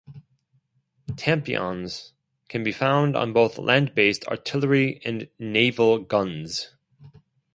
Tampions 1.15 2.13
can 2.49 2.63
be 2.63 2.71
found 2.71 3.15
on 3.15 3.33
both 3.33 3.59
land-based 3.59 4.25
artillery 4.25 4.99
and 5.05 5.29
naval 5.37 5.99
guns. 5.99 6.71